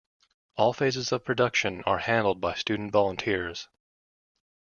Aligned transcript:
All 0.55 0.73
phases 0.73 1.11
of 1.11 1.21
the 1.21 1.25
production 1.25 1.83
are 1.83 1.99
handled 1.99 2.41
by 2.41 2.55
student 2.55 2.91
volunteers. 2.91 3.67